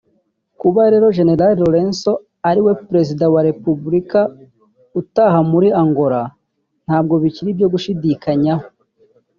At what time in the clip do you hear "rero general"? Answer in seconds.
0.91-1.51